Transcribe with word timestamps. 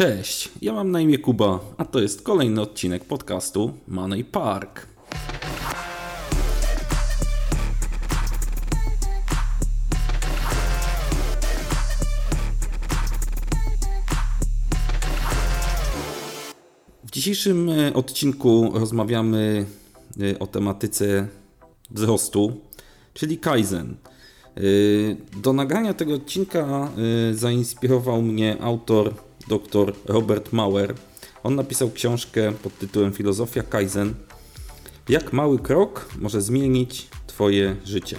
Cześć, 0.00 0.50
ja 0.62 0.72
mam 0.72 0.90
na 0.90 1.00
imię 1.00 1.18
Kuba, 1.18 1.60
a 1.78 1.84
to 1.84 2.00
jest 2.00 2.22
kolejny 2.22 2.60
odcinek 2.60 3.04
podcastu 3.04 3.72
Money 3.88 4.24
Park. 4.24 4.86
W 17.04 17.10
dzisiejszym 17.10 17.68
e, 17.68 17.94
odcinku 17.94 18.70
rozmawiamy 18.74 19.66
e, 20.20 20.38
o 20.38 20.46
tematyce 20.46 21.28
wzrostu, 21.90 22.60
czyli 23.14 23.38
Kaizen. 23.38 23.96
E, 24.56 24.60
do 25.42 25.52
nagrania 25.52 25.94
tego 25.94 26.14
odcinka 26.14 26.90
zainspirował 27.32 28.22
mnie 28.22 28.56
autor 28.60 29.14
dr 29.50 29.92
Robert 30.04 30.52
Mauer. 30.52 30.94
On 31.42 31.54
napisał 31.54 31.90
książkę 31.90 32.52
pod 32.52 32.78
tytułem 32.78 33.12
Filozofia 33.12 33.62
Kaizen. 33.62 34.14
Jak 35.08 35.32
mały 35.32 35.58
krok 35.58 36.08
może 36.18 36.42
zmienić 36.42 37.08
Twoje 37.26 37.76
życie. 37.84 38.16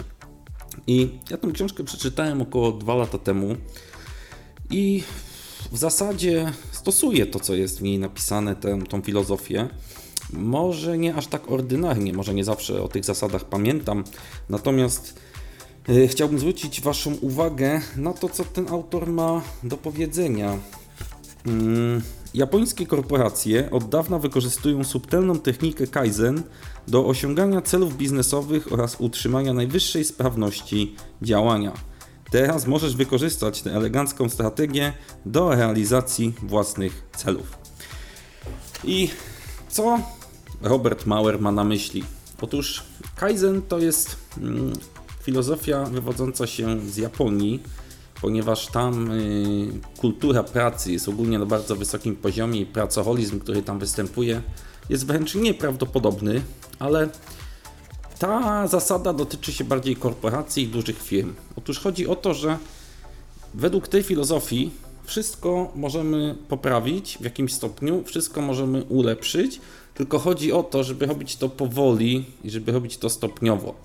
I 0.88 1.10
ja 1.30 1.38
tę 1.38 1.52
książkę 1.54 1.84
przeczytałem 1.84 2.42
około 2.42 2.72
dwa 2.72 2.96
lata 2.96 3.18
temu 3.18 3.56
i 4.70 5.04
w 5.72 5.78
zasadzie 5.78 6.54
stosuję 6.72 7.26
to, 7.26 7.40
co 7.40 7.54
jest 7.56 7.80
w 7.80 7.82
niej 7.82 8.00
napisane, 8.00 8.56
tę, 8.56 8.82
tą 8.90 9.02
filozofię. 9.02 9.70
Może 10.34 10.98
nie 10.98 11.16
aż 11.16 11.28
tak 11.28 11.52
ordynarnie, 11.52 12.14
może 12.14 12.34
nie 12.34 12.44
zawsze 12.44 12.84
o 12.84 12.88
tych 12.88 13.06
zasadach 13.06 13.46
pamiętam, 13.46 14.04
natomiast 14.50 15.20
yy, 15.88 16.08
chciałbym 16.08 16.40
zwrócić 16.40 16.82
Waszą 16.82 17.16
uwagę 17.16 17.82
na 17.98 18.14
to, 18.14 18.30
co 18.30 18.44
ten 18.44 18.68
autor 18.68 19.08
ma 19.08 19.42
do 19.64 19.78
powiedzenia. 19.78 20.58
Mm, 21.46 22.02
japońskie 22.34 22.88
korporacje 22.88 23.72
od 23.72 23.90
dawna 23.90 24.20
wykorzystują 24.20 24.84
subtelną 24.84 25.40
technikę 25.40 25.88
Kaizen 25.88 26.44
do 26.88 27.08
osiągania 27.08 27.62
celów 27.62 27.98
biznesowych 27.98 28.74
oraz 28.74 28.96
utrzymania 29.00 29.54
najwyższej 29.54 30.06
sprawności 30.06 30.96
działania. 31.22 31.72
Teraz 32.32 32.68
możesz 32.68 32.96
wykorzystać 32.96 33.62
tę 33.62 33.76
elegancką 33.76 34.30
strategię 34.30 34.94
do 35.26 35.56
realizacji 35.56 36.34
własnych 36.44 37.04
celów. 37.16 37.58
I 38.84 39.10
co 39.70 40.00
Robert 40.62 41.06
Mauer 41.06 41.42
ma 41.42 41.52
na 41.52 41.64
myśli? 41.64 42.04
Otóż 42.42 42.84
Kaizen 43.16 43.62
to 43.62 43.80
jest 43.80 44.16
mm, 44.38 44.74
filozofia 45.24 45.84
wywodząca 45.84 46.48
się 46.48 46.80
z 46.90 46.98
Japonii, 46.98 47.64
ponieważ 48.22 48.68
tam 48.68 49.12
y, 49.12 49.68
kultura 49.98 50.44
pracy 50.44 50.92
jest 50.92 51.10
ogólnie 51.10 51.40
na 51.40 51.46
bardzo 51.46 51.76
wysokim 51.76 52.16
poziomie 52.16 52.62
i 52.62 52.66
pracoholizm, 52.66 53.40
który 53.40 53.62
tam 53.62 53.80
występuje, 53.80 54.42
jest 54.90 55.06
wręcz 55.06 55.36
nieprawdopodobny, 55.36 56.42
ale 56.80 57.10
ta 58.20 58.68
zasada 58.68 59.14
dotyczy 59.14 59.54
się 59.54 59.64
bardziej 59.64 59.96
korporacji 59.96 60.64
i 60.64 60.68
dużych 60.68 61.02
firm. 61.04 61.34
Otóż 61.56 61.80
chodzi 61.80 62.08
o 62.08 62.16
to, 62.16 62.34
że 62.34 62.58
według 63.54 63.88
tej 63.88 64.04
filozofii 64.04 64.72
wszystko 65.04 65.72
możemy 65.76 66.36
poprawić 66.48 67.18
w 67.22 67.24
jakimś 67.24 67.54
stopniu, 67.54 68.04
wszystko 68.04 68.42
możemy 68.42 68.84
ulepszyć, 68.84 69.62
tylko 69.94 70.20
chodzi 70.20 70.52
o 70.52 70.64
to, 70.64 70.84
żeby 70.84 71.06
robić 71.06 71.36
to 71.36 71.50
powoli 71.50 72.26
i 72.44 72.50
żeby 72.50 72.72
robić 72.72 72.98
to 72.98 73.10
stopniowo. 73.10 73.76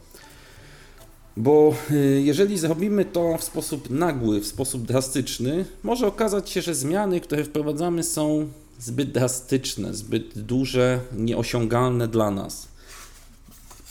Bo 1.37 1.75
y, 1.91 2.23
jeżeli 2.25 2.59
zrobimy 2.59 3.05
to 3.05 3.39
w 3.39 3.45
sposób 3.45 3.91
nagły, 3.91 4.41
w 4.41 4.47
sposób 4.47 4.83
drastyczny, 4.83 5.65
może 5.83 6.06
okazać 6.06 6.51
się, 6.51 6.62
że 6.62 6.75
zmiany, 6.75 7.20
które 7.20 7.45
wprowadzamy, 7.45 8.03
są 8.03 8.48
zbyt 8.78 9.12
drastyczne, 9.12 9.95
zbyt 9.95 10.39
duże, 10.39 11.01
nieosiągalne 11.17 12.09
dla 12.09 12.31
nas. 12.31 12.69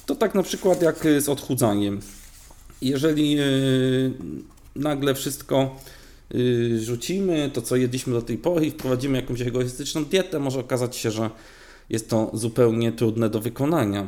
To 0.06 0.16
tak 0.16 0.36
na 0.36 0.44
przykład 0.44 0.82
jak 0.82 1.08
z 1.20 1.30
odchudzaniem. 1.30 2.00
Jeżeli 2.81 3.40
y, 3.40 4.12
nagle 4.75 5.16
wszystko 5.16 5.75
y, 6.36 6.80
rzucimy, 6.84 7.52
to 7.53 7.62
co 7.62 7.75
jedliśmy 7.75 8.14
do 8.14 8.22
tej 8.22 8.38
pory 8.38 8.66
i 8.66 8.72
wprowadzimy 8.72 9.18
jakąś 9.22 9.42
egoistyczną 9.42 10.06
dietę, 10.06 10.40
może 10.40 10.59
okazać 10.59 10.96
się, 10.96 11.12
że 11.12 11.30
jest 11.90 12.09
to 12.09 12.31
zupełnie 12.34 12.92
trudne 12.92 13.30
do 13.30 13.40
wykonania. 13.40 14.08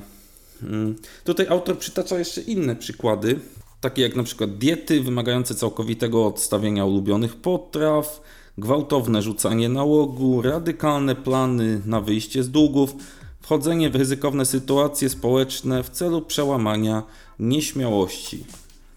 Mm. 0.63 0.95
Tutaj 1.23 1.47
autor 1.47 1.77
przytacza 1.77 2.19
jeszcze 2.19 2.41
inne 2.41 2.75
przykłady, 2.75 3.39
takie 3.81 4.01
jak 4.01 4.15
na 4.15 4.23
przykład 4.23 4.57
diety 4.57 5.01
wymagające 5.01 5.55
całkowitego 5.55 6.25
odstawienia 6.25 6.85
ulubionych 6.85 7.35
potraw, 7.35 8.21
gwałtowne 8.57 9.21
rzucanie 9.21 9.69
nałogu, 9.69 10.41
radykalne 10.41 11.15
plany 11.15 11.81
na 11.85 12.01
wyjście 12.01 12.43
z 12.43 12.49
długów, 12.49 12.95
wchodzenie 13.41 13.89
w 13.89 13.95
ryzykowne 13.95 14.45
sytuacje 14.45 15.09
społeczne 15.09 15.83
w 15.83 15.89
celu 15.89 16.21
przełamania 16.21 17.03
nieśmiałości. 17.39 18.45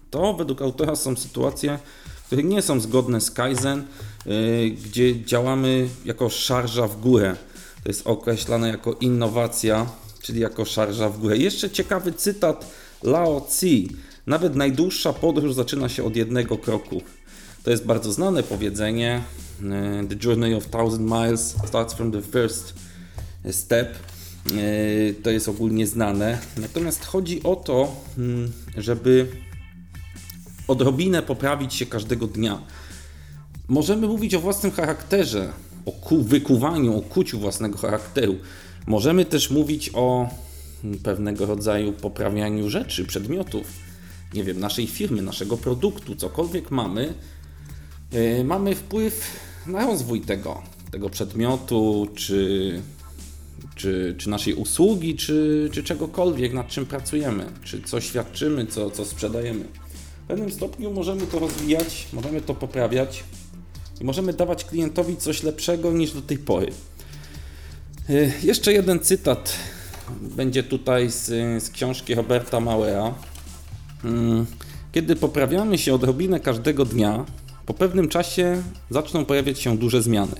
To 0.09 0.33
według 0.33 0.61
autora 0.61 0.95
są 0.95 1.15
sytuacje, 1.15 1.79
które 2.25 2.43
nie 2.43 2.61
są 2.61 2.79
zgodne 2.79 3.21
z 3.21 3.31
Kaizen, 3.31 3.83
yy, 4.25 4.69
gdzie 4.69 5.25
działamy 5.25 5.89
jako 6.05 6.29
szarża 6.29 6.87
w 6.87 7.01
górę. 7.01 7.35
To 7.83 7.89
jest 7.89 8.07
określane 8.07 8.67
jako 8.67 8.93
innowacja, 8.93 9.89
czyli 10.21 10.39
jako 10.39 10.65
szarża 10.65 11.09
w 11.09 11.19
górę. 11.19 11.37
Jeszcze 11.37 11.69
ciekawy 11.69 12.13
cytat 12.13 12.71
Lao 13.03 13.41
Tzu. 13.41 13.93
Nawet 14.27 14.55
najdłuższa 14.55 15.13
podróż 15.13 15.53
zaczyna 15.53 15.89
się 15.89 16.03
od 16.03 16.15
jednego 16.15 16.57
kroku. 16.57 17.01
To 17.63 17.71
jest 17.71 17.85
bardzo 17.85 18.11
znane 18.11 18.43
powiedzenie. 18.43 19.21
E, 19.63 20.07
the 20.07 20.15
journey 20.27 20.55
of 20.55 20.67
thousand 20.67 21.01
miles 21.01 21.55
starts 21.67 21.93
from 21.93 22.11
the 22.11 22.21
first 22.21 22.73
step. 23.51 23.95
E, 24.45 25.13
to 25.13 25.29
jest 25.29 25.49
ogólnie 25.49 25.87
znane. 25.87 26.39
Natomiast 26.57 27.05
chodzi 27.05 27.43
o 27.43 27.55
to, 27.55 27.95
mm, 28.17 28.51
żeby 28.77 29.27
odrobinę 30.67 31.21
poprawić 31.21 31.73
się 31.73 31.85
każdego 31.85 32.27
dnia. 32.27 32.61
Możemy 33.67 34.07
mówić 34.07 34.35
o 34.35 34.39
własnym 34.39 34.71
charakterze, 34.71 35.53
o 35.85 36.15
wykuwaniu, 36.15 36.97
o 36.97 37.01
kuciu 37.01 37.39
własnego 37.39 37.77
charakteru. 37.77 38.35
Możemy 38.87 39.25
też 39.25 39.51
mówić 39.51 39.89
o 39.93 40.29
pewnego 41.03 41.45
rodzaju 41.45 41.93
poprawianiu 41.93 42.69
rzeczy, 42.69 43.05
przedmiotów, 43.05 43.67
nie 44.33 44.43
wiem, 44.43 44.59
naszej 44.59 44.87
firmy, 44.87 45.21
naszego 45.21 45.57
produktu, 45.57 46.15
cokolwiek 46.15 46.71
mamy. 46.71 47.13
Yy, 48.11 48.43
mamy 48.43 48.75
wpływ 48.75 49.39
na 49.67 49.87
rozwój 49.87 50.21
tego, 50.21 50.61
tego 50.91 51.09
przedmiotu, 51.09 52.07
czy, 52.15 52.81
czy, 53.75 54.15
czy 54.17 54.29
naszej 54.29 54.53
usługi, 54.53 55.15
czy, 55.15 55.69
czy 55.71 55.83
czegokolwiek, 55.83 56.53
nad 56.53 56.67
czym 56.67 56.85
pracujemy, 56.85 57.45
czy 57.63 57.81
co 57.81 58.01
świadczymy, 58.01 58.65
co, 58.65 58.91
co 58.91 59.05
sprzedajemy. 59.05 59.63
W 60.23 60.27
pewnym 60.27 60.51
stopniu 60.51 60.91
możemy 60.91 61.27
to 61.27 61.39
rozwijać, 61.39 62.07
możemy 62.13 62.41
to 62.41 62.55
poprawiać 62.55 63.23
i 64.01 64.05
możemy 64.05 64.33
dawać 64.33 64.65
klientowi 64.65 65.17
coś 65.17 65.43
lepszego 65.43 65.91
niż 65.91 66.11
do 66.11 66.21
tej 66.21 66.37
pory. 66.37 66.71
Y, 68.11 68.31
jeszcze 68.43 68.73
jeden 68.73 68.99
cytat 68.99 69.55
będzie 70.21 70.63
tutaj 70.63 71.11
z, 71.11 71.25
z 71.63 71.69
książki 71.69 72.15
Roberta 72.15 72.59
Mauera. 72.59 73.13
Mm, 74.03 74.45
kiedy 74.91 75.15
poprawiamy 75.15 75.77
się 75.77 75.93
odrobinę 75.93 76.39
każdego 76.39 76.85
dnia, 76.85 77.25
po 77.65 77.73
pewnym 77.73 78.09
czasie 78.09 78.61
zaczną 78.89 79.25
pojawiać 79.25 79.59
się 79.59 79.77
duże 79.77 80.01
zmiany. 80.01 80.35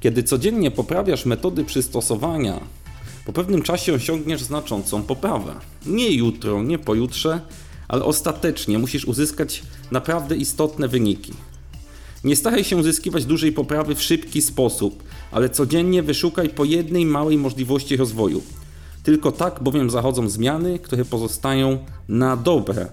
Kiedy 0.00 0.22
codziennie 0.22 0.70
poprawiasz 0.70 1.26
metody 1.26 1.64
przystosowania, 1.64 2.60
po 3.26 3.32
pewnym 3.32 3.62
czasie 3.62 3.94
osiągniesz 3.94 4.42
znaczącą 4.42 5.02
poprawę. 5.02 5.54
Nie 5.86 6.10
jutro, 6.10 6.62
nie 6.62 6.78
pojutrze, 6.78 7.40
ale 7.88 8.04
ostatecznie 8.04 8.78
musisz 8.78 9.04
uzyskać 9.04 9.62
naprawdę 9.90 10.36
istotne 10.36 10.88
wyniki. 10.88 11.32
Nie 12.24 12.36
staraj 12.36 12.64
się 12.64 12.76
uzyskiwać 12.76 13.24
dużej 13.24 13.52
poprawy 13.52 13.94
w 13.94 14.02
szybki 14.02 14.42
sposób, 14.42 15.02
ale 15.34 15.50
codziennie 15.50 16.02
wyszukaj 16.02 16.48
po 16.48 16.64
jednej 16.64 17.06
małej 17.06 17.38
możliwości 17.38 17.96
rozwoju. 17.96 18.42
Tylko 19.02 19.32
tak 19.32 19.62
bowiem 19.62 19.90
zachodzą 19.90 20.28
zmiany, 20.28 20.78
które 20.78 21.04
pozostają 21.04 21.78
na 22.08 22.36
dobre. 22.36 22.88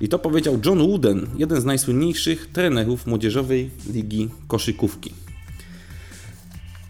I 0.00 0.08
to 0.08 0.18
powiedział 0.18 0.58
John 0.64 0.78
Wooden, 0.78 1.26
jeden 1.38 1.60
z 1.60 1.64
najsłynniejszych 1.64 2.52
trenerów 2.52 3.06
młodzieżowej 3.06 3.70
ligi 3.92 4.30
koszykówki. 4.48 5.12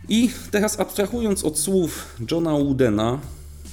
I 0.08 0.30
teraz 0.50 0.80
abstrahując 0.80 1.44
od 1.44 1.58
słów 1.58 2.16
Johna 2.30 2.52
Woodena, 2.52 3.18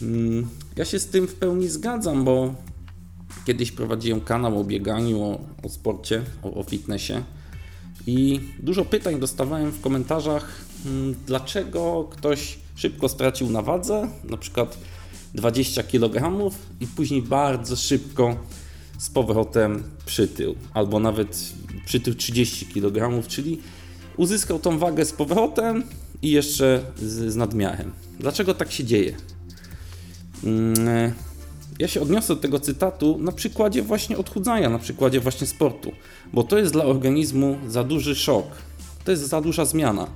mm, 0.01 0.47
ja 0.75 0.85
się 0.85 1.00
z 1.00 1.07
tym 1.07 1.27
w 1.27 1.35
pełni 1.35 1.67
zgadzam, 1.67 2.25
bo 2.25 2.56
kiedyś 3.45 3.71
prowadziłem 3.71 4.21
kanał 4.21 4.59
o 4.59 4.63
bieganiu, 4.63 5.21
o, 5.21 5.39
o 5.63 5.69
sporcie, 5.69 6.24
o, 6.44 6.53
o 6.53 6.63
fitnessie. 6.63 7.13
I 8.07 8.39
dużo 8.59 8.86
pytań 8.86 9.19
dostawałem 9.19 9.71
w 9.71 9.81
komentarzach, 9.81 10.62
mm, 10.86 11.15
dlaczego 11.27 12.07
ktoś 12.12 12.57
szybko 12.75 13.09
stracił 13.09 13.50
na 13.50 13.62
wadze, 13.62 14.07
na 14.24 14.38
przykład 14.38 14.77
20 15.36 15.83
kg, 15.83 16.51
i 16.80 16.88
później 16.88 17.21
bardzo 17.21 17.75
szybko 17.75 18.36
z 18.98 19.09
powrotem 19.09 19.83
przytył, 20.06 20.56
albo 20.74 21.00
nawet 21.00 21.53
przytył 21.86 22.15
30 22.15 22.65
kg, 22.65 23.27
czyli 23.27 23.59
uzyskał 24.18 24.59
tą 24.59 24.80
wagę 24.80 25.06
z 25.06 25.12
powrotem 25.12 25.83
i 26.21 26.31
jeszcze 26.31 26.83
z, 26.98 27.33
z 27.33 27.36
nadmiarem. 27.36 27.92
Dlaczego 28.19 28.53
tak 28.53 28.71
się 28.71 28.83
dzieje? 28.83 29.18
Mm, 30.44 31.13
ja 31.81 31.87
się 31.87 32.01
odniosę 32.01 32.35
do 32.35 32.41
tego 32.41 32.59
cytatu 32.59 33.17
na 33.19 33.31
przykładzie 33.31 33.81
właśnie 33.81 34.17
odchudzania, 34.17 34.69
na 34.69 34.79
przykładzie 34.79 35.19
właśnie 35.19 35.47
sportu, 35.47 35.91
bo 36.33 36.43
to 36.43 36.57
jest 36.57 36.73
dla 36.73 36.85
organizmu 36.85 37.57
za 37.67 37.83
duży 37.83 38.15
szok, 38.15 38.45
to 39.05 39.11
jest 39.11 39.27
za 39.27 39.41
duża 39.41 39.65
zmiana. 39.65 40.07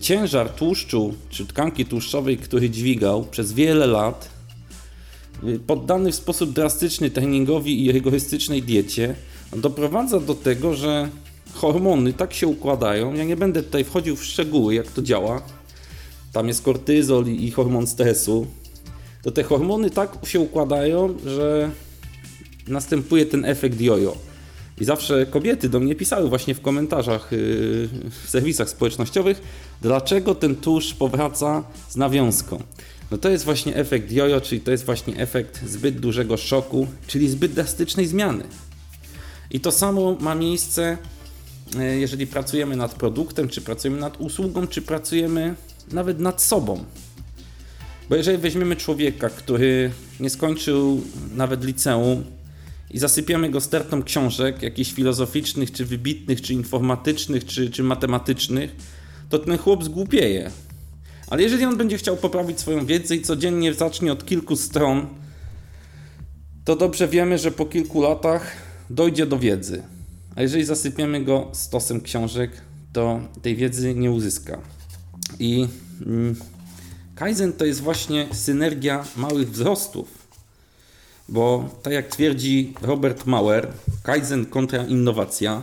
Ciężar 0.00 0.48
tłuszczu 0.48 1.14
czy 1.30 1.46
tkanki 1.46 1.84
tłuszczowej, 1.84 2.36
który 2.36 2.70
dźwigał 2.70 3.24
przez 3.24 3.52
wiele 3.52 3.86
lat, 3.86 4.28
poddany 5.66 6.12
w 6.12 6.14
sposób 6.14 6.52
drastyczny 6.52 7.10
treningowi 7.10 7.84
i 7.84 7.92
rygorystycznej 7.92 8.62
diecie, 8.62 9.14
doprowadza 9.56 10.20
do 10.20 10.34
tego, 10.34 10.74
że 10.74 11.08
hormony 11.54 12.12
tak 12.12 12.34
się 12.34 12.46
układają. 12.46 13.14
Ja 13.14 13.24
nie 13.24 13.36
będę 13.36 13.62
tutaj 13.62 13.84
wchodził 13.84 14.16
w 14.16 14.24
szczegóły, 14.24 14.74
jak 14.74 14.90
to 14.90 15.02
działa. 15.02 15.42
Tam 16.32 16.48
jest 16.48 16.62
kortyzol 16.62 17.26
i 17.26 17.50
hormon 17.50 17.86
stresu. 17.86 18.46
To 19.26 19.32
te 19.32 19.42
hormony 19.42 19.90
tak 19.90 20.18
się 20.24 20.40
układają, 20.40 21.14
że 21.24 21.70
następuje 22.68 23.26
ten 23.26 23.44
efekt 23.44 23.80
jojo. 23.80 24.16
I 24.80 24.84
zawsze 24.84 25.26
kobiety 25.26 25.68
do 25.68 25.80
mnie 25.80 25.94
pisały 25.94 26.28
właśnie 26.28 26.54
w 26.54 26.60
komentarzach 26.60 27.32
yy, 27.32 27.38
w 28.24 28.30
serwisach 28.30 28.70
społecznościowych, 28.70 29.42
dlaczego 29.82 30.34
ten 30.34 30.56
tłuszcz 30.56 30.94
powraca 30.94 31.64
z 31.88 31.96
nawiązką. 31.96 32.62
No 33.10 33.18
to 33.18 33.28
jest 33.28 33.44
właśnie 33.44 33.76
efekt 33.76 34.12
jojo, 34.12 34.40
czyli 34.40 34.60
to 34.60 34.70
jest 34.70 34.84
właśnie 34.84 35.16
efekt 35.16 35.68
zbyt 35.68 36.00
dużego 36.00 36.36
szoku, 36.36 36.86
czyli 37.06 37.28
zbyt 37.28 37.52
drastycznej 37.52 38.06
zmiany. 38.06 38.44
I 39.50 39.60
to 39.60 39.72
samo 39.72 40.16
ma 40.20 40.34
miejsce, 40.34 40.98
yy, 41.78 41.98
jeżeli 41.98 42.26
pracujemy 42.26 42.76
nad 42.76 42.94
produktem, 42.94 43.48
czy 43.48 43.60
pracujemy 43.60 44.00
nad 44.00 44.20
usługą, 44.20 44.66
czy 44.66 44.82
pracujemy 44.82 45.54
nawet 45.92 46.20
nad 46.20 46.42
sobą. 46.42 46.84
Bo 48.08 48.16
jeżeli 48.16 48.38
weźmiemy 48.38 48.76
człowieka, 48.76 49.30
który 49.30 49.90
nie 50.20 50.30
skończył 50.30 51.02
nawet 51.34 51.64
liceum, 51.64 52.24
i 52.90 52.98
zasypiamy 52.98 53.50
go 53.50 53.60
stertą 53.60 54.02
książek, 54.02 54.62
jakichś 54.62 54.92
filozoficznych, 54.92 55.72
czy 55.72 55.84
wybitnych, 55.84 56.40
czy 56.40 56.54
informatycznych, 56.54 57.44
czy, 57.44 57.70
czy 57.70 57.82
matematycznych, 57.82 58.76
to 59.28 59.38
ten 59.38 59.58
chłop 59.58 59.84
zgłupieje. 59.84 60.50
Ale 61.26 61.42
jeżeli 61.42 61.64
on 61.64 61.76
będzie 61.76 61.98
chciał 61.98 62.16
poprawić 62.16 62.60
swoją 62.60 62.86
wiedzę 62.86 63.16
i 63.16 63.22
codziennie 63.22 63.74
zacznie 63.74 64.12
od 64.12 64.26
kilku 64.26 64.56
stron, 64.56 65.06
to 66.64 66.76
dobrze 66.76 67.08
wiemy, 67.08 67.38
że 67.38 67.50
po 67.50 67.66
kilku 67.66 68.02
latach 68.02 68.56
dojdzie 68.90 69.26
do 69.26 69.38
wiedzy. 69.38 69.82
A 70.36 70.42
jeżeli 70.42 70.64
zasypiemy 70.64 71.24
go 71.24 71.48
stosem 71.52 72.00
książek, 72.00 72.50
to 72.92 73.20
tej 73.42 73.56
wiedzy 73.56 73.94
nie 73.94 74.10
uzyska. 74.10 74.60
I 75.38 75.68
mm, 76.06 76.36
Kaizen 77.16 77.52
to 77.52 77.64
jest 77.64 77.80
właśnie 77.80 78.28
synergia 78.32 79.04
małych 79.16 79.50
wzrostów 79.50 80.26
bo 81.28 81.68
tak 81.82 81.92
jak 81.92 82.08
twierdzi 82.08 82.74
Robert 82.82 83.26
Mauer, 83.26 83.72
Kaizen 84.02 84.46
kontra 84.46 84.84
innowacja. 84.84 85.62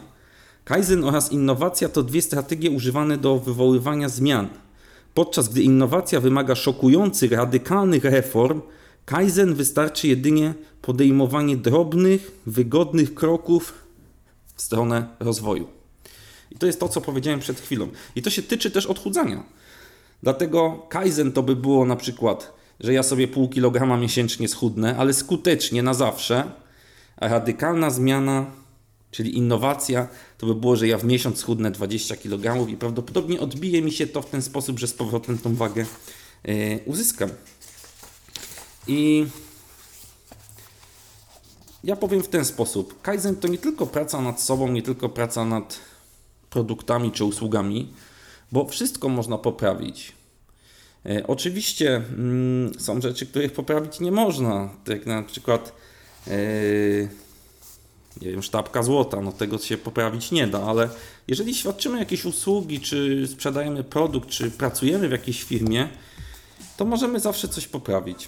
Kaizen 0.65 1.03
oraz 1.03 1.31
innowacja 1.31 1.89
to 1.89 2.03
dwie 2.03 2.21
strategie 2.21 2.71
używane 2.71 3.17
do 3.17 3.39
wywoływania 3.39 4.09
zmian. 4.09 4.47
Podczas 5.13 5.49
gdy 5.49 5.61
innowacja 5.61 6.19
wymaga 6.19 6.55
szokujących, 6.55 7.31
radykalnych 7.31 8.03
reform, 8.03 8.61
Kaizen 9.05 9.55
wystarczy 9.55 10.07
jedynie 10.07 10.53
podejmowanie 10.81 11.57
drobnych, 11.57 12.31
wygodnych 12.45 13.13
kroków 13.13 13.73
w 14.55 14.61
stronę 14.61 15.07
rozwoju. 15.19 15.67
I 16.51 16.55
to 16.55 16.65
jest 16.65 16.79
to, 16.79 16.89
co 16.89 17.01
powiedziałem 17.01 17.39
przed 17.39 17.59
chwilą. 17.59 17.87
I 18.15 18.21
to 18.21 18.29
się 18.29 18.43
tyczy 18.43 18.71
też 18.71 18.85
odchudzania. 18.85 19.43
Dlatego 20.23 20.85
Kaizen 20.89 21.31
to 21.31 21.43
by 21.43 21.55
było 21.55 21.85
na 21.85 21.95
przykład 21.95 22.53
że 22.83 22.93
ja 22.93 23.03
sobie 23.03 23.27
pół 23.27 23.49
kilograma 23.49 23.97
miesięcznie 23.97 24.47
schudnę, 24.47 24.97
ale 24.97 25.13
skutecznie 25.13 25.83
na 25.83 25.93
zawsze. 25.93 26.51
A 27.17 27.27
radykalna 27.27 27.89
zmiana, 27.89 28.45
czyli 29.11 29.37
innowacja, 29.37 30.07
to 30.37 30.45
by 30.47 30.55
było, 30.55 30.75
że 30.75 30.87
ja 30.87 30.97
w 30.97 31.03
miesiąc 31.03 31.37
schudnę 31.37 31.71
20 31.71 32.15
kg 32.15 32.69
i 32.69 32.77
prawdopodobnie 32.77 33.39
odbije 33.39 33.81
mi 33.81 33.91
się 33.91 34.07
to 34.07 34.21
w 34.21 34.29
ten 34.29 34.41
sposób, 34.41 34.79
że 34.79 34.87
z 34.87 34.93
powrotem 34.93 35.37
tą 35.37 35.55
wagę 35.55 35.85
yy, 36.43 36.79
uzyskam. 36.85 37.29
I 38.87 39.25
ja 41.83 41.95
powiem 41.95 42.23
w 42.23 42.27
ten 42.27 42.45
sposób. 42.45 43.01
Kaizen 43.01 43.35
to 43.35 43.47
nie 43.47 43.57
tylko 43.57 43.87
praca 43.87 44.21
nad 44.21 44.41
sobą, 44.41 44.67
nie 44.67 44.81
tylko 44.81 45.09
praca 45.09 45.45
nad 45.45 45.79
produktami 46.49 47.11
czy 47.11 47.25
usługami, 47.25 47.93
bo 48.53 48.65
wszystko 48.65 49.09
można 49.09 49.37
poprawić. 49.37 50.11
E, 51.05 51.27
oczywiście 51.27 51.95
mm, 51.95 52.79
są 52.79 53.01
rzeczy, 53.01 53.25
których 53.25 53.53
poprawić 53.53 53.99
nie 53.99 54.11
można, 54.11 54.69
tak 54.85 55.05
na 55.05 55.23
przykład 55.23 55.73
e, 56.27 56.31
nie 58.21 58.31
wiem, 58.31 58.43
sztabka 58.43 58.83
złota, 58.83 59.21
no 59.21 59.31
tego 59.31 59.57
się 59.57 59.77
poprawić 59.77 60.31
nie 60.31 60.47
da, 60.47 60.63
ale 60.63 60.89
jeżeli 61.27 61.55
świadczymy 61.55 61.99
jakieś 61.99 62.25
usługi, 62.25 62.79
czy 62.79 63.27
sprzedajemy 63.27 63.83
produkt, 63.83 64.29
czy 64.29 64.51
pracujemy 64.51 65.07
w 65.09 65.11
jakiejś 65.11 65.43
firmie, 65.43 65.89
to 66.77 66.85
możemy 66.85 67.19
zawsze 67.19 67.47
coś 67.47 67.67
poprawić. 67.67 68.27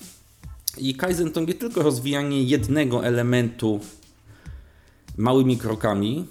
I 0.77 0.95
Kaizen 0.95 1.31
to 1.31 1.41
nie 1.41 1.53
tylko 1.53 1.83
rozwijanie 1.83 2.43
jednego 2.43 3.05
elementu 3.05 3.79
małymi 5.17 5.57
krokami, 5.57 6.25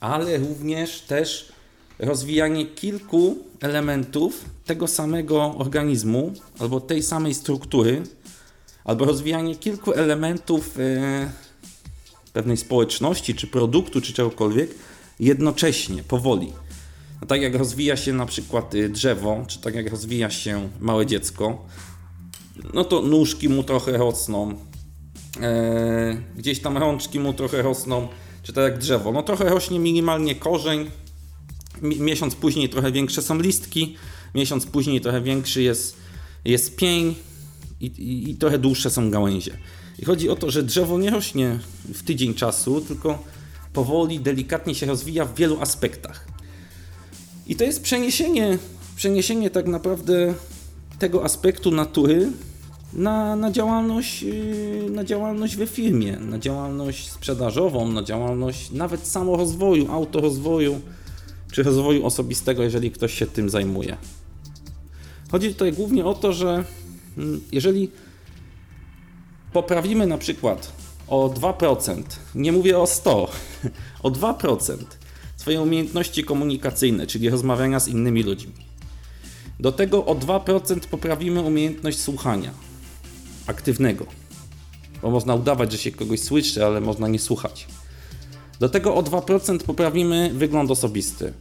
ale 0.00 0.38
również 0.38 1.00
też 1.00 1.57
rozwijanie 1.98 2.66
kilku 2.66 3.38
elementów 3.60 4.44
tego 4.64 4.86
samego 4.86 5.54
organizmu 5.58 6.32
albo 6.58 6.80
tej 6.80 7.02
samej 7.02 7.34
struktury, 7.34 8.02
albo 8.84 9.04
rozwijanie 9.04 9.56
kilku 9.56 9.92
elementów 9.92 10.78
e, 10.78 11.30
pewnej 12.32 12.56
społeczności, 12.56 13.34
czy 13.34 13.46
produktu, 13.46 14.00
czy 14.00 14.12
czegokolwiek 14.12 14.70
jednocześnie, 15.20 16.02
powoli. 16.02 16.52
No 17.20 17.26
tak 17.26 17.42
jak 17.42 17.54
rozwija 17.54 17.96
się 17.96 18.12
na 18.12 18.26
przykład 18.26 18.74
e, 18.74 18.88
drzewo, 18.88 19.44
czy 19.48 19.58
tak 19.58 19.74
jak 19.74 19.90
rozwija 19.90 20.30
się 20.30 20.68
małe 20.80 21.06
dziecko, 21.06 21.64
no 22.74 22.84
to 22.84 23.02
nóżki 23.02 23.48
mu 23.48 23.62
trochę 23.62 23.92
rosną, 23.92 24.54
e, 25.40 26.22
gdzieś 26.36 26.60
tam 26.60 26.78
rączki 26.78 27.20
mu 27.20 27.32
trochę 27.32 27.62
rosną, 27.62 28.08
czy 28.42 28.52
tak 28.52 28.64
jak 28.64 28.78
drzewo. 28.78 29.12
No 29.12 29.22
trochę 29.22 29.44
rośnie 29.44 29.78
minimalnie 29.78 30.34
korzeń, 30.34 30.90
miesiąc 31.82 32.34
później 32.34 32.68
trochę 32.68 32.92
większe 32.92 33.22
są 33.22 33.38
listki, 33.38 33.96
miesiąc 34.34 34.66
później 34.66 35.00
trochę 35.00 35.20
większy 35.20 35.62
jest, 35.62 35.96
jest 36.44 36.76
pień 36.76 37.14
i, 37.80 37.86
i, 37.86 38.30
i 38.30 38.34
trochę 38.34 38.58
dłuższe 38.58 38.90
są 38.90 39.10
gałęzie. 39.10 39.58
I 39.98 40.04
chodzi 40.04 40.28
o 40.28 40.36
to, 40.36 40.50
że 40.50 40.62
drzewo 40.62 40.98
nie 40.98 41.10
rośnie 41.10 41.58
w 41.94 42.02
tydzień 42.02 42.34
czasu, 42.34 42.80
tylko 42.80 43.24
powoli, 43.72 44.20
delikatnie 44.20 44.74
się 44.74 44.86
rozwija 44.86 45.24
w 45.24 45.34
wielu 45.34 45.60
aspektach. 45.60 46.28
I 47.46 47.56
to 47.56 47.64
jest 47.64 47.82
przeniesienie, 47.82 48.58
przeniesienie 48.96 49.50
tak 49.50 49.66
naprawdę 49.66 50.34
tego 50.98 51.24
aspektu 51.24 51.70
natury 51.70 52.30
na, 52.92 53.36
na, 53.36 53.50
działalność, 53.50 54.22
yy, 54.22 54.90
na 54.90 55.04
działalność 55.04 55.56
we 55.56 55.66
firmie, 55.66 56.16
na 56.16 56.38
działalność 56.38 57.10
sprzedażową, 57.10 57.88
na 57.88 58.02
działalność 58.02 58.70
nawet 58.70 59.06
samorozwoju, 59.06 59.92
autorozwoju 59.92 60.80
czy 61.52 61.62
rozwoju 61.62 62.06
osobistego, 62.06 62.62
jeżeli 62.62 62.90
ktoś 62.90 63.14
się 63.14 63.26
tym 63.26 63.50
zajmuje. 63.50 63.96
Chodzi 65.30 65.48
tutaj 65.48 65.72
głównie 65.72 66.04
o 66.04 66.14
to, 66.14 66.32
że 66.32 66.64
mm, 67.18 67.40
jeżeli 67.52 67.90
poprawimy 69.52 70.06
na 70.06 70.18
przykład 70.18 70.72
o 71.08 71.28
2%, 71.28 72.02
nie 72.34 72.52
mówię 72.52 72.78
o 72.78 72.86
100, 72.86 73.30
o 74.02 74.10
2% 74.10 74.76
swoje 75.36 75.60
umiejętności 75.60 76.24
komunikacyjne, 76.24 77.06
czyli 77.06 77.30
rozmawiania 77.30 77.80
z 77.80 77.88
innymi 77.88 78.22
ludźmi. 78.22 78.52
Do 79.60 79.72
tego 79.72 80.04
o 80.04 80.14
2% 80.14 80.80
poprawimy 80.80 81.40
umiejętność 81.42 81.98
słuchania 81.98 82.50
aktywnego, 83.46 84.06
bo 85.02 85.10
można 85.10 85.34
udawać, 85.34 85.72
że 85.72 85.78
się 85.78 85.92
kogoś 85.92 86.20
słyszy, 86.20 86.64
ale 86.64 86.80
można 86.80 87.08
nie 87.08 87.18
słuchać. 87.18 87.66
Do 88.60 88.68
tego 88.68 88.94
o 88.94 89.02
2% 89.02 89.58
poprawimy 89.58 90.30
wygląd 90.34 90.70
osobisty. 90.70 91.32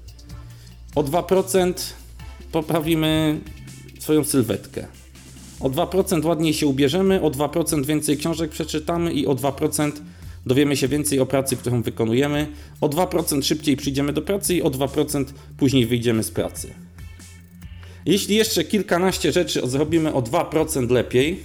O 0.96 1.04
2% 1.04 1.74
poprawimy 2.52 3.40
swoją 4.00 4.24
sylwetkę. 4.24 4.88
O 5.60 5.70
2% 5.70 6.26
ładniej 6.26 6.54
się 6.54 6.68
ubierzemy, 6.68 7.22
o 7.22 7.32
2% 7.32 7.86
więcej 7.86 8.18
książek 8.18 8.52
przeczytamy 8.52 9.14
i 9.14 9.28
o 9.28 9.36
2% 9.36 9.92
dowiemy 10.46 10.78
się 10.78 10.88
więcej 10.88 11.20
o 11.20 11.26
pracy, 11.26 11.56
którą 11.56 11.82
wykonujemy. 11.82 12.48
O 12.82 12.90
2% 12.90 13.44
szybciej 13.44 13.78
przyjdziemy 13.78 14.14
do 14.14 14.22
pracy 14.22 14.56
i 14.56 14.62
o 14.62 14.70
2% 14.70 15.26
później 15.58 15.86
wyjdziemy 15.86 16.24
z 16.24 16.32
pracy. 16.32 16.74
Jeśli 18.06 18.36
jeszcze 18.36 18.64
kilkanaście 18.64 19.32
rzeczy 19.32 19.62
zrobimy 19.68 20.14
o 20.14 20.22
2% 20.22 20.92
lepiej, 20.92 21.40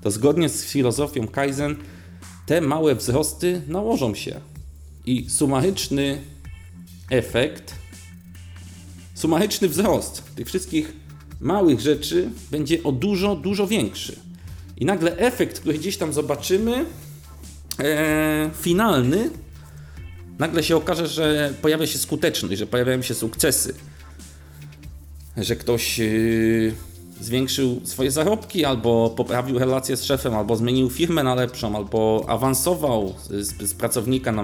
to 0.00 0.10
zgodnie 0.10 0.48
z 0.48 0.64
filozofią 0.64 1.28
Kaizen 1.28 1.76
te 2.48 2.60
małe 2.60 2.94
wzrosty 2.94 3.62
nałożą 3.66 4.14
się 4.14 4.40
i 5.06 5.30
sumaryczny 5.30 6.18
efekt 7.10 7.74
sumaryczny 9.14 9.68
wzrost 9.68 10.22
tych 10.34 10.46
wszystkich 10.46 10.92
małych 11.40 11.80
rzeczy 11.80 12.30
będzie 12.50 12.82
o 12.82 12.92
dużo, 12.92 13.36
dużo 13.36 13.66
większy. 13.66 14.16
I 14.76 14.84
nagle 14.84 15.16
efekt, 15.16 15.60
który 15.60 15.78
gdzieś 15.78 15.96
tam 15.96 16.12
zobaczymy, 16.12 16.84
e, 17.80 18.50
finalny, 18.60 19.30
nagle 20.38 20.62
się 20.62 20.76
okaże, 20.76 21.06
że 21.06 21.54
pojawia 21.62 21.86
się 21.86 21.98
skuteczność, 21.98 22.58
że 22.58 22.66
pojawiają 22.66 23.02
się 23.02 23.14
sukcesy. 23.14 23.74
Że 25.36 25.56
ktoś 25.56 26.00
e, 26.00 26.04
zwiększył 27.20 27.80
swoje 27.84 28.10
zarobki, 28.10 28.64
albo 28.64 29.10
poprawił 29.10 29.58
relacje 29.58 29.96
z 29.96 30.04
szefem, 30.04 30.34
albo 30.34 30.56
zmienił 30.56 30.90
firmę 30.90 31.22
na 31.22 31.34
lepszą, 31.34 31.76
albo 31.76 32.24
awansował 32.28 33.14
z, 33.30 33.70
z 33.70 33.74
pracownika 33.74 34.32
na, 34.32 34.42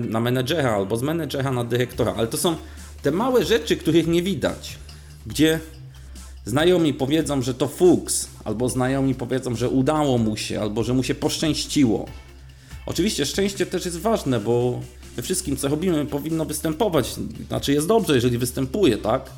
na 0.00 0.20
menedżera, 0.20 0.74
albo 0.74 0.96
z 0.96 1.02
menedżera 1.02 1.52
na 1.52 1.64
dyrektora. 1.64 2.14
Ale 2.16 2.26
to 2.26 2.36
są 2.36 2.56
te 3.02 3.10
małe 3.10 3.44
rzeczy, 3.44 3.76
których 3.76 4.06
nie 4.06 4.22
widać, 4.22 4.78
gdzie 5.26 5.60
znajomi 6.44 6.94
powiedzą, 6.94 7.42
że 7.42 7.54
to 7.54 7.68
fuks, 7.68 8.28
albo 8.44 8.68
znajomi 8.68 9.14
powiedzą, 9.14 9.54
że 9.54 9.68
udało 9.68 10.18
mu 10.18 10.36
się, 10.36 10.60
albo 10.60 10.82
że 10.82 10.94
mu 10.94 11.02
się 11.02 11.14
poszczęściło. 11.14 12.06
Oczywiście 12.86 13.26
szczęście 13.26 13.66
też 13.66 13.84
jest 13.84 14.00
ważne, 14.00 14.40
bo 14.40 14.80
we 15.16 15.22
wszystkim, 15.22 15.56
co 15.56 15.68
robimy, 15.68 16.06
powinno 16.06 16.44
występować. 16.44 17.14
Znaczy 17.48 17.72
jest 17.72 17.86
dobrze, 17.86 18.14
jeżeli 18.14 18.38
występuje, 18.38 18.98
tak? 18.98 19.30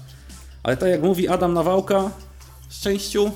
Ale 0.62 0.76
tak 0.76 0.88
jak 0.88 1.02
mówi 1.02 1.28
Adam 1.28 1.54
Nawałka, 1.54 2.10
szczęściu 2.70 3.30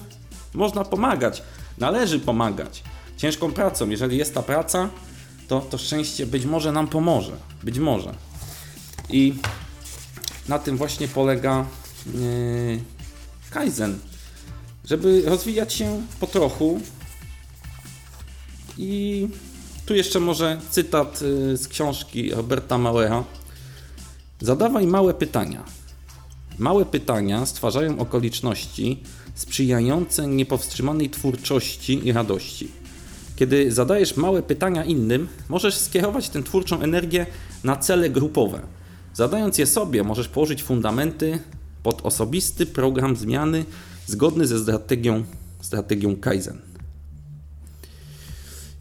można 0.55 0.85
pomagać. 0.85 1.43
Należy 1.79 2.21
pomagać. 2.21 2.83
Ciężką 3.17 3.53
pracą. 3.53 3.91
Jeżeli 3.91 4.17
jest 4.17 4.35
ta 4.35 4.43
praca, 4.43 4.89
to 5.49 5.61
to 5.61 5.79
szczęście 5.79 6.27
być 6.27 6.45
może 6.45 6.73
nam 6.73 6.89
pomoże. 6.89 7.33
Być 7.63 7.79
może. 7.79 8.15
I 9.09 9.35
na 10.49 10.59
tym 10.59 10.77
właśnie 10.77 11.09
polega 11.09 11.67
yy, 12.07 12.81
Kaizen. 13.51 13.99
Żeby 14.85 15.23
rozwijać 15.27 15.73
się 15.73 16.03
po 16.21 16.27
trochu. 16.27 16.81
I 18.79 19.29
tu 19.87 19.95
jeszcze 19.95 20.21
może 20.21 20.61
cytat 20.71 21.23
yy, 21.23 21.57
z 21.57 21.69
książki 21.69 22.31
Roberta 22.31 22.79
Mauera. 22.79 23.25
Zadawaj 24.41 24.87
małe 24.87 25.15
pytania. 25.15 25.65
Małe 26.61 26.85
pytania 26.85 27.47
stwarzają 27.47 27.99
okoliczności 27.99 29.03
sprzyjające 29.35 30.27
niepowstrzymanej 30.27 31.11
twórczości 31.11 32.09
i 32.09 32.13
radości. 32.13 32.69
Kiedy 33.37 33.73
zadajesz 33.73 34.17
małe 34.17 34.43
pytania 34.43 34.85
innym, 34.85 35.29
możesz 35.49 35.77
skierować 35.77 36.29
tę 36.29 36.43
twórczą 36.43 36.81
energię 36.81 37.27
na 37.65 37.77
cele 37.77 38.11
grupowe. 38.11 38.61
Zadając 39.15 39.59
je 39.59 39.67
sobie, 39.67 40.05
możesz 40.05 40.29
położyć 40.29 40.63
fundamenty 40.63 41.39
pod 41.83 42.07
osobisty 42.07 42.67
program 42.67 43.17
zmiany 43.17 43.65
zgodny 44.07 44.47
ze 44.47 44.59
strategią, 44.59 45.25
strategią 45.61 46.17
Kaizen. 46.17 46.59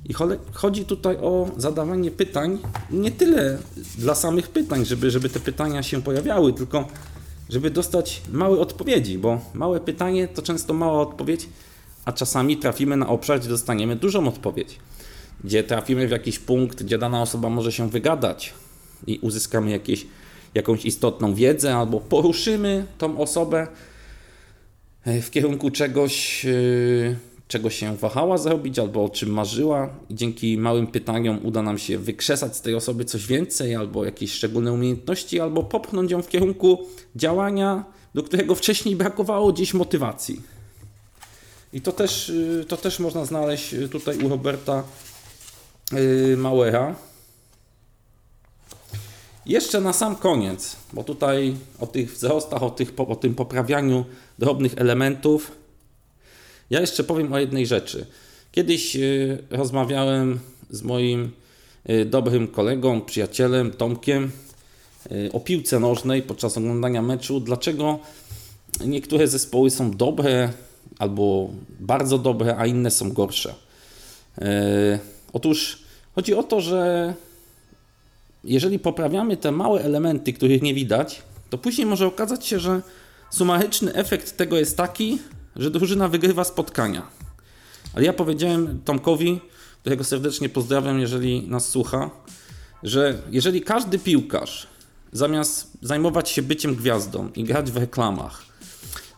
I 0.05 0.13
chodzi 0.53 0.85
tutaj 0.85 1.17
o 1.17 1.51
zadawanie 1.57 2.11
pytań, 2.11 2.59
nie 2.91 3.11
tyle 3.11 3.57
dla 3.97 4.15
samych 4.15 4.49
pytań, 4.49 4.85
żeby, 4.85 5.11
żeby 5.11 5.29
te 5.29 5.39
pytania 5.39 5.83
się 5.83 6.01
pojawiały, 6.01 6.53
tylko 6.53 6.87
żeby 7.49 7.71
dostać 7.71 8.21
małe 8.31 8.59
odpowiedzi, 8.59 9.17
bo 9.17 9.41
małe 9.53 9.79
pytanie 9.79 10.27
to 10.27 10.41
często 10.41 10.73
mała 10.73 11.01
odpowiedź, 11.01 11.49
a 12.05 12.11
czasami 12.11 12.57
trafimy 12.57 12.97
na 12.97 13.07
obszar, 13.07 13.39
gdzie 13.39 13.49
dostaniemy 13.49 13.95
dużą 13.95 14.27
odpowiedź. 14.27 14.79
Gdzie 15.43 15.63
trafimy 15.63 16.07
w 16.07 16.11
jakiś 16.11 16.39
punkt, 16.39 16.83
gdzie 16.83 16.97
dana 16.97 17.21
osoba 17.21 17.49
może 17.49 17.71
się 17.71 17.89
wygadać 17.89 18.53
i 19.07 19.19
uzyskamy 19.21 19.71
jakieś, 19.71 20.07
jakąś 20.53 20.85
istotną 20.85 21.33
wiedzę, 21.33 21.75
albo 21.75 21.99
poruszymy 21.99 22.85
tą 22.97 23.17
osobę 23.17 23.67
w 25.05 25.29
kierunku 25.29 25.71
czegoś, 25.71 26.45
e, 26.45 26.49
czego 27.49 27.69
się 27.69 27.95
wahała 27.97 28.37
zrobić, 28.37 28.79
albo 28.79 29.03
o 29.03 29.09
czym 29.09 29.29
marzyła, 29.29 29.89
i 30.09 30.15
dzięki 30.15 30.57
małym 30.57 30.87
pytaniom 30.87 31.39
uda 31.43 31.61
nam 31.61 31.77
się 31.77 31.97
wykrzesać 31.97 32.55
z 32.55 32.61
tej 32.61 32.75
osoby 32.75 33.05
coś 33.05 33.27
więcej, 33.27 33.75
albo 33.75 34.05
jakieś 34.05 34.31
szczególne 34.31 34.73
umiejętności, 34.73 35.39
albo 35.39 35.63
popchnąć 35.63 36.11
ją 36.11 36.21
w 36.21 36.27
kierunku 36.27 36.87
działania, 37.15 37.83
do 38.15 38.23
którego 38.23 38.55
wcześniej 38.55 38.95
brakowało 38.95 39.53
gdzieś 39.53 39.73
motywacji. 39.73 40.41
I 41.73 41.81
to 41.81 41.91
też, 41.91 42.29
y, 42.29 42.65
to 42.67 42.77
też 42.77 42.99
można 42.99 43.25
znaleźć 43.25 43.75
tutaj 43.91 44.17
u 44.17 44.29
Roberta 44.29 44.83
y, 45.93 46.37
Mauera. 46.37 46.95
Jeszcze 49.45 49.81
na 49.81 49.93
sam 49.93 50.15
koniec, 50.15 50.75
bo 50.93 51.03
tutaj 51.03 51.55
o 51.79 51.87
tych 51.87 52.13
wzrostach, 52.13 52.63
o, 52.63 52.69
tych, 52.69 52.93
o 52.97 53.15
tym 53.15 53.35
poprawianiu 53.35 54.05
drobnych 54.39 54.73
elementów 54.77 55.58
ja 56.69 56.81
jeszcze 56.81 57.03
powiem 57.03 57.33
o 57.33 57.39
jednej 57.39 57.67
rzeczy. 57.67 58.05
Kiedyś 58.51 58.95
y, 58.95 59.37
rozmawiałem 59.49 60.39
z 60.69 60.81
moim 60.81 61.31
y, 61.89 62.05
dobrym 62.05 62.47
kolegą, 62.47 63.01
przyjacielem 63.01 63.71
Tomkiem 63.71 64.31
y, 65.11 65.29
o 65.33 65.39
piłce 65.39 65.79
nożnej 65.79 66.21
podczas 66.21 66.57
oglądania 66.57 67.01
meczu. 67.01 67.39
Dlaczego 67.39 67.99
niektóre 68.85 69.27
zespoły 69.27 69.69
są 69.69 69.91
dobre 69.91 70.53
albo 70.99 71.49
bardzo 71.79 72.17
dobre, 72.17 72.57
a 72.57 72.65
inne 72.65 72.91
są 72.91 73.13
gorsze? 73.13 73.55
Otóż 75.33 75.83
chodzi 76.15 76.33
o 76.33 76.43
to, 76.43 76.61
że 76.61 77.13
jeżeli 78.43 78.79
poprawiamy 78.79 79.37
te 79.37 79.51
małe 79.51 79.83
elementy, 79.83 80.33
których 80.33 80.61
nie 80.61 80.73
widać, 80.73 81.21
to 81.49 81.57
później 81.57 81.87
może 81.87 82.07
okazać 82.07 82.45
się, 82.45 82.59
że 82.59 82.81
sumaryczny 83.31 83.93
efekt 83.93 84.37
tego 84.37 84.57
jest 84.57 84.77
taki, 84.77 85.19
że 85.55 85.71
drużyna 85.71 86.07
wygrywa 86.07 86.43
spotkania. 86.43 87.07
Ale 87.93 88.05
ja 88.05 88.13
powiedziałem 88.13 88.79
Tomkowi, 88.85 89.39
którego 89.81 90.03
serdecznie 90.03 90.49
pozdrawiam, 90.49 90.99
jeżeli 90.99 91.47
nas 91.47 91.69
słucha, 91.69 92.09
że 92.83 93.21
jeżeli 93.31 93.61
każdy 93.61 93.99
piłkarz 93.99 94.67
zamiast 95.11 95.71
zajmować 95.81 96.29
się 96.29 96.41
byciem 96.41 96.75
gwiazdą 96.75 97.29
i 97.35 97.43
grać 97.43 97.71
w 97.71 97.77
reklamach, 97.77 98.45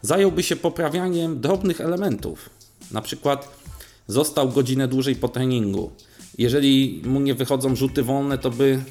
zająłby 0.02 0.44
się 0.44 0.56
poprawianiem 0.56 1.42
drobnych 1.42 1.82
elementów, 1.82 2.50
na 2.92 3.02
przykład 3.02 3.62
został 4.08 4.50
godzinę 4.50 4.88
dłużej 4.88 5.16
po 5.16 5.30
treningu. 5.30 5.92
Jeżeli 6.38 7.02
mu 7.06 7.20
nie 7.20 7.36
wychodzą 7.36 7.76
rzuty 7.76 8.04
wolne, 8.04 8.38
to 8.38 8.50
by 8.50 8.84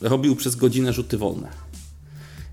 robił 0.00 0.36
przez 0.36 0.56
godzinę 0.56 0.92
rzuty 0.92 1.18
wolne. 1.18 1.48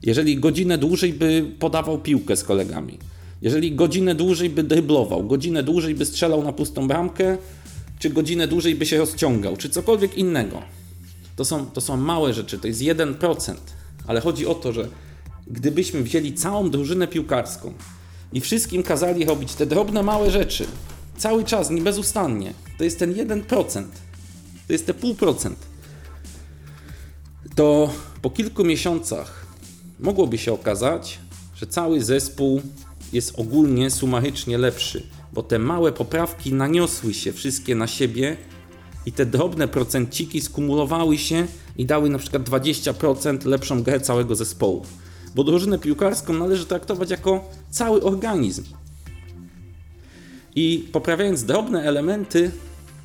Jeżeli 0.03 0.37
godzinę 0.39 0.77
dłużej 0.77 1.13
by 1.13 1.51
podawał 1.59 1.97
piłkę 1.99 2.37
z 2.37 2.43
kolegami 2.43 2.99
jeżeli 3.45 3.75
godzinę 3.75 4.15
dłużej 4.15 4.49
by 4.49 4.63
dryblował, 4.63 5.23
godzinę 5.23 5.63
dłużej 5.63 5.95
by 5.95 6.05
strzelał 6.05 6.43
na 6.43 6.53
pustą 6.53 6.87
bramkę, 6.87 7.37
czy 7.99 8.09
godzinę 8.09 8.47
dłużej 8.47 8.75
by 8.75 8.85
się 8.85 8.97
rozciągał, 8.97 9.57
czy 9.57 9.69
cokolwiek 9.69 10.17
innego. 10.17 10.61
To 11.35 11.45
są, 11.45 11.65
to 11.65 11.81
są 11.81 11.97
małe 11.97 12.33
rzeczy, 12.33 12.59
to 12.59 12.67
jest 12.67 12.81
1%, 12.81 13.55
ale 14.07 14.21
chodzi 14.21 14.45
o 14.45 14.55
to, 14.55 14.73
że 14.73 14.87
gdybyśmy 15.47 16.03
wzięli 16.03 16.33
całą 16.33 16.69
drużynę 16.69 17.07
piłkarską 17.07 17.73
i 18.33 18.41
wszystkim 18.41 18.83
kazali 18.83 19.25
robić 19.25 19.53
te 19.53 19.65
drobne, 19.65 20.03
małe 20.03 20.31
rzeczy, 20.31 20.65
cały 21.17 21.43
czas, 21.43 21.69
nie 21.69 21.81
bezustannie, 21.81 22.53
to 22.77 22.83
jest 22.83 22.99
ten 22.99 23.13
1%, 23.13 23.83
to 24.67 24.73
jest 24.73 24.85
te 24.85 24.93
pół 24.93 25.15
procent, 25.15 25.57
to 27.55 27.89
po 28.21 28.29
kilku 28.29 28.63
miesiącach 28.63 29.45
mogłoby 29.99 30.37
się 30.37 30.53
okazać, 30.53 31.19
że 31.55 31.67
cały 31.67 32.03
zespół 32.03 32.61
jest 33.15 33.39
ogólnie 33.39 33.91
sumarycznie 33.91 34.57
lepszy, 34.57 35.03
bo 35.33 35.43
te 35.43 35.59
małe 35.59 35.91
poprawki 35.91 36.53
naniosły 36.53 37.13
się 37.13 37.33
wszystkie 37.33 37.75
na 37.75 37.87
siebie 37.87 38.37
i 39.05 39.11
te 39.11 39.25
drobne 39.25 39.67
procenciki 39.67 40.41
skumulowały 40.41 41.17
się 41.17 41.47
i 41.77 41.85
dały 41.85 42.09
na 42.09 42.17
przykład 42.17 42.49
20% 42.49 43.45
lepszą 43.45 43.83
grę 43.83 43.99
całego 43.99 44.35
zespołu. 44.35 44.85
Bo 45.35 45.43
drużynę 45.43 45.79
piłkarską 45.79 46.33
należy 46.33 46.65
traktować 46.65 47.09
jako 47.09 47.49
cały 47.69 48.03
organizm. 48.03 48.63
I 50.55 50.89
poprawiając 50.91 51.43
drobne 51.43 51.83
elementy, 51.83 52.51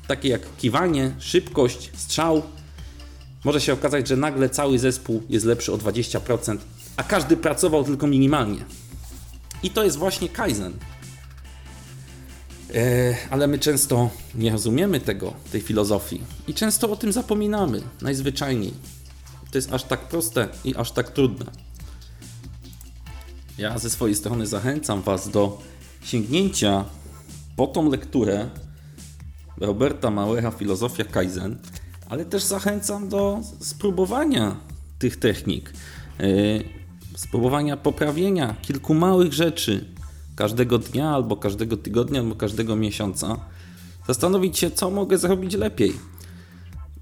takie 0.07 0.29
jak 0.29 0.41
kiwanie, 0.57 1.15
szybkość, 1.19 1.91
strzał, 1.95 2.41
może 3.43 3.61
się 3.61 3.73
okazać, 3.73 4.07
że 4.07 4.17
nagle 4.17 4.49
cały 4.49 4.79
zespół 4.79 5.23
jest 5.29 5.45
lepszy 5.45 5.73
o 5.73 5.77
20%, 5.77 6.57
a 6.97 7.03
każdy 7.03 7.37
pracował 7.37 7.83
tylko 7.83 8.07
minimalnie. 8.07 8.65
I 9.63 9.69
to 9.69 9.83
jest 9.83 9.97
właśnie 9.97 10.29
Kaizen. 10.29 10.73
E, 12.75 13.15
ale 13.29 13.47
my 13.47 13.59
często 13.59 14.09
nie 14.35 14.51
rozumiemy 14.51 14.99
tego, 14.99 15.33
tej 15.51 15.61
filozofii 15.61 16.21
i 16.47 16.53
często 16.53 16.91
o 16.91 16.95
tym 16.95 17.11
zapominamy, 17.11 17.81
najzwyczajniej. 18.01 18.73
To 19.51 19.57
jest 19.57 19.73
aż 19.73 19.83
tak 19.83 19.99
proste 19.99 20.47
i 20.63 20.75
aż 20.75 20.91
tak 20.91 21.09
trudne. 21.09 21.45
Ja 23.57 23.79
ze 23.79 23.89
swojej 23.89 24.15
strony 24.15 24.47
zachęcam 24.47 25.01
Was 25.01 25.29
do 25.29 25.61
sięgnięcia 26.03 26.85
po 27.55 27.67
tą 27.67 27.89
lekturę 27.89 28.49
Roberta 29.57 30.11
Mauera 30.11 30.51
Filozofia 30.51 31.03
Kaizen, 31.03 31.57
ale 32.09 32.25
też 32.25 32.43
zachęcam 32.43 33.09
do 33.09 33.39
spróbowania 33.59 34.55
tych 34.99 35.17
technik. 35.17 35.73
E, 36.19 36.23
spróbowania 37.15 37.77
poprawienia 37.77 38.55
kilku 38.61 38.93
małych 38.93 39.33
rzeczy 39.33 39.85
każdego 40.35 40.77
dnia, 40.77 41.09
albo 41.09 41.37
każdego 41.37 41.77
tygodnia, 41.77 42.19
albo 42.19 42.35
każdego 42.35 42.75
miesiąca, 42.75 43.37
zastanowić 44.07 44.59
się, 44.59 44.71
co 44.71 44.89
mogę 44.89 45.17
zrobić 45.17 45.53
lepiej. 45.53 45.93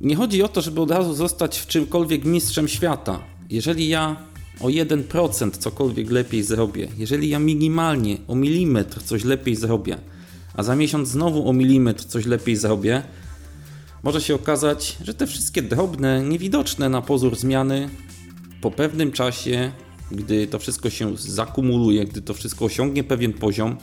Nie 0.01 0.15
chodzi 0.15 0.43
o 0.43 0.47
to, 0.47 0.61
żeby 0.61 0.81
od 0.81 0.91
razu 0.91 1.13
zostać 1.13 1.59
w 1.59 1.67
czymkolwiek 1.67 2.25
mistrzem 2.25 2.67
świata. 2.67 3.19
Jeżeli 3.49 3.87
ja 3.87 4.15
o 4.59 4.67
1% 4.67 5.51
cokolwiek 5.51 6.11
lepiej 6.11 6.43
zrobię, 6.43 6.87
jeżeli 6.97 7.29
ja 7.29 7.39
minimalnie 7.39 8.17
o 8.27 8.35
milimetr 8.35 9.03
coś 9.03 9.23
lepiej 9.23 9.55
zrobię, 9.55 9.97
a 10.53 10.63
za 10.63 10.75
miesiąc 10.75 11.09
znowu 11.09 11.49
o 11.49 11.53
milimetr 11.53 12.03
coś 12.05 12.25
lepiej 12.25 12.55
zrobię, 12.55 13.03
może 14.03 14.21
się 14.21 14.35
okazać, 14.35 14.97
że 15.03 15.13
te 15.13 15.27
wszystkie 15.27 15.61
drobne, 15.61 16.23
niewidoczne 16.23 16.89
na 16.89 17.01
pozór 17.01 17.35
zmiany 17.35 17.89
po 18.61 18.71
pewnym 18.71 19.11
czasie, 19.11 19.71
gdy 20.11 20.47
to 20.47 20.59
wszystko 20.59 20.89
się 20.89 21.17
zakumuluje, 21.17 22.05
gdy 22.05 22.21
to 22.21 22.33
wszystko 22.33 22.65
osiągnie 22.65 23.03
pewien 23.03 23.33
poziom, 23.33 23.77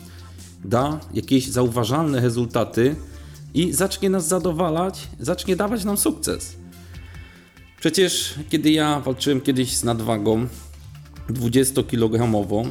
da 0.65 1.01
jakieś 1.15 1.49
zauważalne 1.49 2.21
rezultaty 2.21 2.97
i 3.55 3.73
zacznie 3.73 4.11
nas 4.11 4.29
zadowalać, 4.29 5.09
zacznie 5.21 5.57
dawać 5.57 5.85
nam 5.85 5.97
sukces. 5.97 6.57
Przecież 7.81 8.35
kiedy 8.49 8.71
ja 8.71 9.01
walczyłem 9.01 9.41
kiedyś 9.41 9.77
z 9.77 9.85
nadwagą 9.85 10.47
20-kilogramową, 11.31 12.71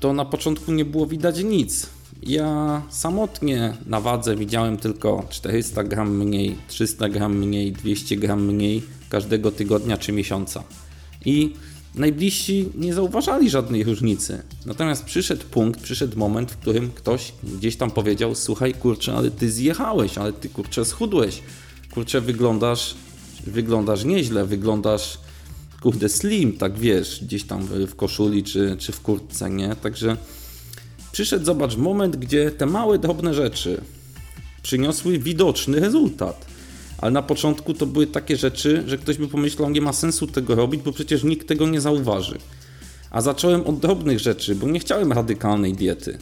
to 0.00 0.12
na 0.12 0.24
początku 0.24 0.72
nie 0.72 0.84
było 0.84 1.06
widać 1.06 1.44
nic. 1.44 1.86
Ja 2.22 2.82
samotnie 2.90 3.76
na 3.86 4.00
wadze 4.00 4.36
widziałem 4.36 4.76
tylko 4.76 5.26
400 5.30 5.84
gram 5.84 6.16
mniej, 6.16 6.56
300 6.68 7.08
gram 7.08 7.38
mniej, 7.38 7.72
200 7.72 8.16
gram 8.16 8.44
mniej 8.44 8.82
każdego 9.08 9.52
tygodnia 9.52 9.98
czy 9.98 10.12
miesiąca. 10.12 10.64
I 11.24 11.54
najbliżsi 11.94 12.68
nie 12.74 12.94
zauważali 12.94 13.50
żadnej 13.50 13.84
różnicy. 13.84 14.42
Natomiast 14.66 15.04
przyszedł 15.04 15.44
punkt, 15.50 15.80
przyszedł 15.80 16.18
moment, 16.18 16.52
w 16.52 16.56
którym 16.56 16.90
ktoś 16.90 17.32
gdzieś 17.44 17.76
tam 17.76 17.90
powiedział: 17.90 18.34
Słuchaj, 18.34 18.74
kurczę, 18.74 19.14
ale 19.14 19.30
ty 19.30 19.50
zjechałeś, 19.50 20.18
ale 20.18 20.32
ty 20.32 20.48
kurczę 20.48 20.84
schudłeś. 20.84 21.42
Kurczę, 21.94 22.20
wyglądasz, 22.20 22.94
wyglądasz 23.46 24.04
nieźle, 24.04 24.44
wyglądasz 24.44 25.18
kurde 25.82 26.08
slim, 26.08 26.52
tak 26.52 26.78
wiesz, 26.78 27.24
gdzieś 27.24 27.44
tam 27.44 27.66
w 27.86 27.94
koszuli 27.94 28.42
czy, 28.44 28.76
czy 28.78 28.92
w 28.92 29.00
kurtce, 29.00 29.50
nie? 29.50 29.76
Także 29.76 30.16
przyszedł, 31.12 31.44
zobacz, 31.44 31.76
moment, 31.76 32.16
gdzie 32.16 32.50
te 32.50 32.66
małe, 32.66 32.98
drobne 32.98 33.34
rzeczy 33.34 33.80
przyniosły 34.62 35.18
widoczny 35.18 35.80
rezultat. 35.80 36.51
Ale 37.02 37.10
na 37.10 37.22
początku 37.22 37.74
to 37.74 37.86
były 37.86 38.06
takie 38.06 38.36
rzeczy, 38.36 38.82
że 38.86 38.98
ktoś 38.98 39.16
by 39.16 39.28
pomyślał, 39.28 39.70
nie 39.70 39.80
ma 39.80 39.92
sensu 39.92 40.26
tego 40.26 40.54
robić, 40.54 40.82
bo 40.82 40.92
przecież 40.92 41.24
nikt 41.24 41.48
tego 41.48 41.68
nie 41.68 41.80
zauważy. 41.80 42.38
A 43.10 43.20
zacząłem 43.20 43.66
od 43.66 43.78
drobnych 43.78 44.18
rzeczy, 44.18 44.54
bo 44.54 44.68
nie 44.68 44.80
chciałem 44.80 45.12
radykalnej 45.12 45.72
diety. 45.72 46.18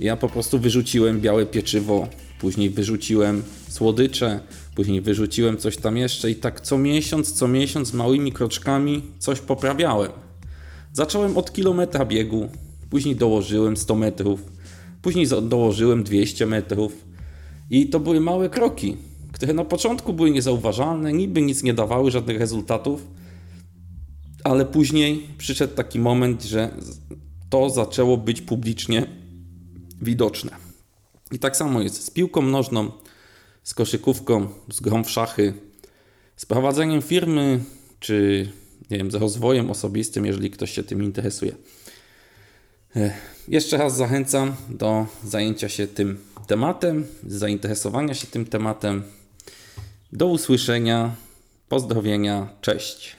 Ja 0.00 0.16
po 0.16 0.28
prostu 0.28 0.58
wyrzuciłem 0.58 1.20
białe 1.20 1.46
pieczywo, 1.46 2.08
później 2.40 2.70
wyrzuciłem 2.70 3.42
słodycze, 3.68 4.40
później 4.74 5.00
wyrzuciłem 5.00 5.56
coś 5.56 5.76
tam 5.76 5.96
jeszcze 5.96 6.30
i 6.30 6.34
tak 6.34 6.60
co 6.60 6.78
miesiąc, 6.78 7.32
co 7.32 7.48
miesiąc 7.48 7.92
małymi 7.92 8.32
kroczkami 8.32 9.02
coś 9.18 9.40
poprawiałem. 9.40 10.12
Zacząłem 10.92 11.36
od 11.36 11.52
kilometra 11.52 12.04
biegu, 12.04 12.48
później 12.90 13.16
dołożyłem 13.16 13.76
100 13.76 13.94
metrów, 13.94 14.40
później 15.02 15.26
dołożyłem 15.42 16.04
200 16.04 16.46
metrów 16.46 17.04
i 17.70 17.88
to 17.88 18.00
były 18.00 18.20
małe 18.20 18.48
kroki, 18.48 18.96
które 19.36 19.54
na 19.54 19.64
początku 19.64 20.12
były 20.12 20.30
niezauważalne, 20.30 21.12
niby 21.12 21.42
nic 21.42 21.62
nie 21.62 21.74
dawały, 21.74 22.10
żadnych 22.10 22.38
rezultatów, 22.38 23.06
ale 24.44 24.64
później 24.64 25.28
przyszedł 25.38 25.74
taki 25.74 25.98
moment, 25.98 26.42
że 26.42 26.70
to 27.50 27.70
zaczęło 27.70 28.16
być 28.16 28.42
publicznie 28.42 29.06
widoczne. 30.02 30.50
I 31.32 31.38
tak 31.38 31.56
samo 31.56 31.80
jest 31.80 32.04
z 32.04 32.10
piłką 32.10 32.42
nożną, 32.42 32.92
z 33.62 33.74
koszykówką, 33.74 34.48
z 34.72 34.80
grą 34.80 35.04
w 35.04 35.10
szachy, 35.10 35.54
z 36.36 36.46
prowadzeniem 36.46 37.02
firmy, 37.02 37.60
czy 38.00 38.48
nie 38.90 38.98
wiem, 38.98 39.10
z 39.10 39.14
rozwojem 39.14 39.70
osobistym, 39.70 40.26
jeżeli 40.26 40.50
ktoś 40.50 40.70
się 40.70 40.82
tym 40.82 41.02
interesuje. 41.02 41.52
Jeszcze 43.48 43.76
raz 43.76 43.96
zachęcam 43.96 44.54
do 44.68 45.06
zajęcia 45.24 45.68
się 45.68 45.86
tym 45.86 46.18
tematem, 46.46 47.06
zainteresowania 47.26 48.14
się 48.14 48.26
tym 48.26 48.44
tematem. 48.44 49.02
Do 50.12 50.26
usłyszenia, 50.26 51.14
pozdrowienia, 51.68 52.48
cześć. 52.60 53.16